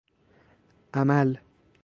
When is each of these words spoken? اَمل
اَمل 0.93 1.37